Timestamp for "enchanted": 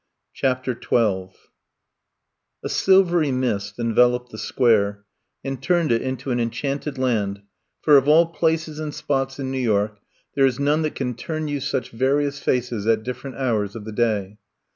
6.39-6.97